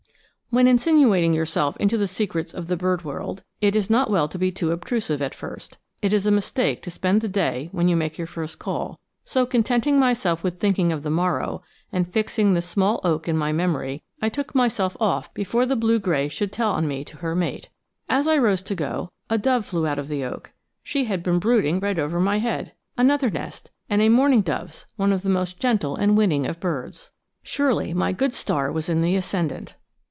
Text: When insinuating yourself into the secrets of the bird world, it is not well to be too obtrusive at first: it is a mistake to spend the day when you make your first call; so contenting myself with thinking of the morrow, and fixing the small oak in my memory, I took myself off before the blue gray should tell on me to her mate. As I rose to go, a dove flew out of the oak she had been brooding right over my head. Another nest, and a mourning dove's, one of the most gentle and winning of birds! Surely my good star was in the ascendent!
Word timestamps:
When 0.53 0.67
insinuating 0.67 1.31
yourself 1.31 1.77
into 1.77 1.97
the 1.97 2.09
secrets 2.09 2.53
of 2.53 2.67
the 2.67 2.75
bird 2.75 3.05
world, 3.05 3.41
it 3.61 3.73
is 3.73 3.89
not 3.89 4.09
well 4.09 4.27
to 4.27 4.37
be 4.37 4.51
too 4.51 4.71
obtrusive 4.73 5.21
at 5.21 5.33
first: 5.33 5.77
it 6.01 6.11
is 6.11 6.25
a 6.25 6.29
mistake 6.29 6.81
to 6.81 6.91
spend 6.91 7.21
the 7.21 7.29
day 7.29 7.69
when 7.71 7.87
you 7.87 7.95
make 7.95 8.17
your 8.17 8.27
first 8.27 8.59
call; 8.59 8.99
so 9.23 9.45
contenting 9.45 9.97
myself 9.97 10.43
with 10.43 10.59
thinking 10.59 10.91
of 10.91 11.03
the 11.03 11.09
morrow, 11.09 11.63
and 11.93 12.11
fixing 12.11 12.53
the 12.53 12.61
small 12.61 12.99
oak 13.05 13.29
in 13.29 13.37
my 13.37 13.53
memory, 13.53 14.03
I 14.21 14.27
took 14.27 14.53
myself 14.53 14.97
off 14.99 15.33
before 15.33 15.65
the 15.65 15.77
blue 15.77 15.99
gray 15.99 16.27
should 16.27 16.51
tell 16.51 16.73
on 16.73 16.85
me 16.85 17.05
to 17.05 17.17
her 17.19 17.33
mate. 17.33 17.69
As 18.09 18.27
I 18.27 18.35
rose 18.37 18.61
to 18.63 18.75
go, 18.75 19.09
a 19.29 19.37
dove 19.37 19.65
flew 19.65 19.87
out 19.87 19.99
of 19.99 20.09
the 20.09 20.25
oak 20.25 20.51
she 20.83 21.05
had 21.05 21.23
been 21.23 21.39
brooding 21.39 21.79
right 21.79 21.97
over 21.97 22.19
my 22.19 22.39
head. 22.39 22.73
Another 22.97 23.29
nest, 23.29 23.71
and 23.89 24.01
a 24.01 24.09
mourning 24.09 24.41
dove's, 24.41 24.85
one 24.97 25.13
of 25.13 25.21
the 25.21 25.29
most 25.29 25.61
gentle 25.61 25.95
and 25.95 26.17
winning 26.17 26.45
of 26.45 26.59
birds! 26.59 27.09
Surely 27.41 27.93
my 27.93 28.11
good 28.11 28.33
star 28.33 28.69
was 28.69 28.89
in 28.89 29.01
the 29.01 29.15
ascendent! 29.15 29.75